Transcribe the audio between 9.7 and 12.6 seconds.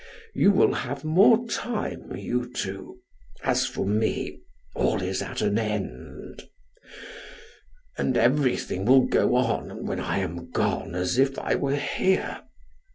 when I am gone as if I were here."